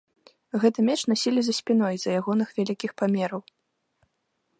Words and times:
Гэты 0.61 0.79
меч 0.87 1.01
насілі 1.11 1.41
за 1.47 1.53
спіной 1.59 1.95
з-за 2.03 2.11
ягоных 2.21 2.47
вялікіх 2.61 2.91
памераў. 3.03 3.41